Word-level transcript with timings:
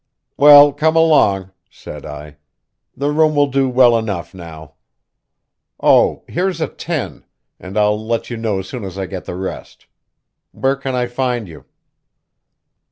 "Well, 0.35 0.73
come 0.73 0.95
along," 0.95 1.51
said 1.69 2.07
I. 2.07 2.37
"The 2.97 3.11
room 3.11 3.35
will 3.35 3.45
do 3.51 3.69
well 3.69 3.95
enough 3.95 4.33
now. 4.33 4.73
Oh, 5.79 6.23
here's 6.27 6.59
a 6.59 6.67
ten, 6.67 7.23
and 7.59 7.77
I'll 7.77 8.03
let 8.03 8.31
you 8.31 8.35
know 8.35 8.57
as 8.57 8.67
soon 8.67 8.83
as 8.83 8.97
I 8.97 9.05
get 9.05 9.25
the 9.25 9.35
rest. 9.35 9.85
Where 10.53 10.75
can 10.75 10.95
I 10.95 11.05
find 11.05 11.47
you?" 11.47 11.65